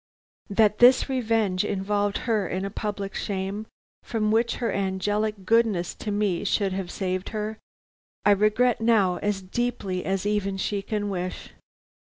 [0.49, 3.67] "That this revenge involved her in a public shame
[4.01, 7.59] from which her angelic goodness to me should have saved her,
[8.25, 11.51] I regret now as deeply as even she can wish.